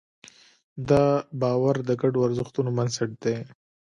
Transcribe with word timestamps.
دا 0.89 1.05
باور 1.41 1.75
د 1.87 1.91
ګډو 2.01 2.19
ارزښتونو 2.27 2.69
بنسټ 2.77 3.09
دی. 3.23 3.37